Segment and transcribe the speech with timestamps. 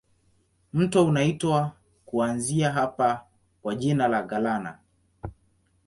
[0.73, 1.71] Mto unaitwa
[2.05, 3.25] kuanzia hapa
[3.61, 4.79] kwa jina la Galana.